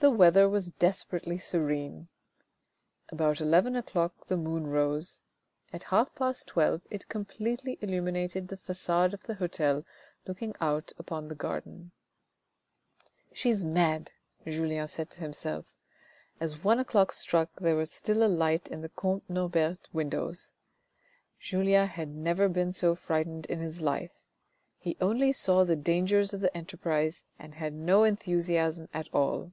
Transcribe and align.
The 0.00 0.08
weather 0.10 0.48
was 0.48 0.70
desperately 0.70 1.36
serene. 1.36 2.08
About 3.10 3.38
eleven 3.42 3.76
o'clock 3.76 4.28
the 4.28 4.36
moon 4.38 4.66
rose, 4.66 5.20
at 5.74 5.82
half 5.92 6.14
past 6.14 6.46
twelve 6.46 6.80
it 6.88 7.10
completely 7.10 7.76
illuminated 7.82 8.48
the 8.48 8.56
facade 8.56 9.12
of 9.12 9.24
the 9.24 9.34
hotel 9.34 9.84
looking 10.26 10.54
out 10.58 10.94
upon 10.98 11.28
the 11.28 11.34
garden. 11.34 11.92
346 13.34 13.60
THE 13.60 13.68
RED 13.68 13.76
AND 13.76 13.76
THE 13.76 13.98
BLACK 14.06 14.12
"She 14.46 14.48
is 14.48 14.56
mad," 14.56 14.56
Julien 14.62 14.88
said 14.88 15.10
to 15.10 15.20
himself. 15.20 15.66
As 16.40 16.64
one 16.64 16.78
o'clock 16.80 17.12
struck 17.12 17.50
there 17.60 17.76
was 17.76 17.92
still 17.92 18.22
a 18.24 18.26
light 18.26 18.68
in 18.68 18.88
comte 18.96 19.28
Norbert's 19.28 19.92
windows. 19.92 20.52
Julien 21.38 21.88
had 21.88 22.08
never 22.08 22.48
been 22.48 22.72
so 22.72 22.94
frightened 22.94 23.44
in 23.46 23.58
his 23.58 23.82
life, 23.82 24.22
he 24.78 24.96
only 24.98 25.34
saw 25.34 25.62
the 25.62 25.76
dangers 25.76 26.32
of 26.32 26.40
the 26.40 26.56
enterprise 26.56 27.24
and 27.38 27.56
had 27.56 27.74
no 27.74 28.04
enthusiasm 28.04 28.88
at 28.94 29.06
all. 29.12 29.52